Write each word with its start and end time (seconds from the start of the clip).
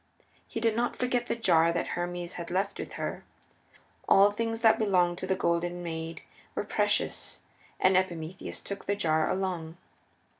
He 0.47 0.59
did 0.59 0.75
not 0.75 0.95
forget 0.95 1.27
the 1.27 1.35
jar 1.35 1.71
that 1.71 1.89
Hermes 1.89 2.33
had 2.33 2.49
left 2.49 2.79
with 2.79 2.93
her. 2.93 3.23
All 4.09 4.31
things 4.31 4.61
that 4.61 4.79
belonged 4.79 5.19
to 5.19 5.27
the 5.27 5.35
Golden 5.35 5.83
Maid 5.83 6.23
were 6.55 6.63
precious, 6.63 7.41
and 7.79 7.95
Epimetheus 7.95 8.63
took 8.63 8.85
the 8.85 8.95
jar 8.95 9.29
along. 9.29 9.77